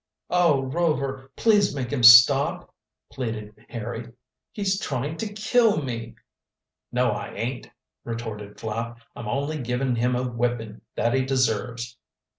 [0.31, 2.73] "Oh, Rover, please make him stop,"
[3.11, 4.11] pleaded Harry.
[4.51, 6.15] "He's trying to kill me!"
[6.91, 7.69] "No, I ain't,"
[8.03, 8.97] retorted Flapp.
[9.15, 11.97] "I'm only giving him a whipping that he deserves."